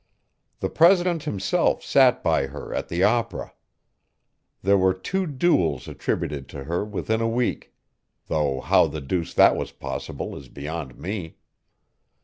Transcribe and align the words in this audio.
The 0.61 0.69
president 0.71 1.25
himself 1.25 1.83
sat 1.83 2.23
by 2.23 2.47
her 2.47 2.73
at 2.73 2.87
the 2.87 3.03
opera. 3.03 3.53
There 4.63 4.75
were 4.75 4.95
two 4.95 5.27
duels 5.27 5.87
attributed 5.87 6.49
to 6.49 6.63
her 6.63 6.83
within 6.83 7.21
a 7.21 7.27
week; 7.29 7.71
though 8.25 8.61
how 8.61 8.87
the 8.87 8.99
deuce 8.99 9.35
that 9.35 9.55
was 9.55 9.71
possible 9.71 10.35
is 10.35 10.49
beyond 10.49 10.97
me. 10.97 11.37